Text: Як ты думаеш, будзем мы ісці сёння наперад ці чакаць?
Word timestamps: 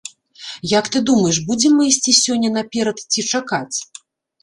Як 0.79 0.85
ты 0.95 1.01
думаеш, 1.09 1.37
будзем 1.51 1.71
мы 1.81 1.87
ісці 1.91 2.17
сёння 2.23 2.49
наперад 2.59 2.97
ці 3.11 3.29
чакаць? 3.31 3.77